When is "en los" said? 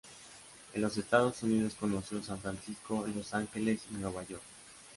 0.73-0.97